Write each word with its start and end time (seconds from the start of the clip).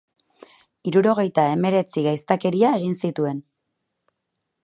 Hirurogeita 0.91 1.43
hemeretzi 1.49 2.05
gaiztakeria 2.07 2.73
egin 2.79 2.97
zituen. 3.05 3.45